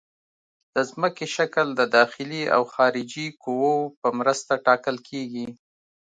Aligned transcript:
د 0.75 0.77
ځمکې 0.89 1.25
شکل 1.35 1.67
د 1.75 1.81
داخلي 1.97 2.43
او 2.55 2.61
خارجي 2.73 3.27
قوو 3.43 3.75
په 4.01 4.07
مرسته 4.19 4.53
ټاکل 4.67 4.95
کیږي 5.09 5.45